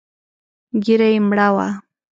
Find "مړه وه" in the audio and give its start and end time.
1.29-1.67